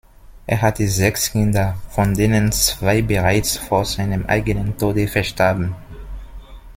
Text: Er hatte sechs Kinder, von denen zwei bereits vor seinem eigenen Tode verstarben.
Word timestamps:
Er 0.47 0.63
hatte 0.63 0.87
sechs 0.87 1.31
Kinder, 1.31 1.77
von 1.91 2.15
denen 2.15 2.51
zwei 2.51 3.03
bereits 3.03 3.55
vor 3.57 3.85
seinem 3.85 4.25
eigenen 4.25 4.75
Tode 4.75 5.07
verstarben. 5.07 5.75